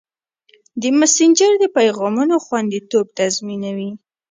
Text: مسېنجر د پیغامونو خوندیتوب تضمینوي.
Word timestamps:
مسېنجر 0.99 1.51
د 1.59 1.63
پیغامونو 1.77 2.35
خوندیتوب 2.45 3.05
تضمینوي. 3.19 3.91